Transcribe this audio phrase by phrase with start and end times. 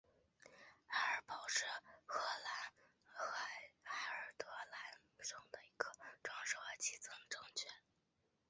[0.87, 1.63] 埃尔堡是
[2.07, 2.73] 荷兰
[3.13, 4.79] 海尔德兰
[5.23, 5.85] 省的一个
[6.23, 7.71] 城市和基层政权。